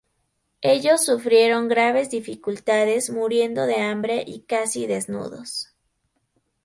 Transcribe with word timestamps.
Ellos 0.63 1.05
sufrieron 1.05 1.67
graves 1.67 2.09
dificultades, 2.09 3.11
muriendo 3.11 3.67
de 3.67 3.81
hambre 3.83 4.23
y 4.25 4.41
casi 4.45 4.87
desnudos. 4.87 5.75